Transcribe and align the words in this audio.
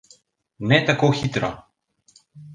Ne 0.71 0.79
tako 0.87 1.11
hitro. 1.21 1.51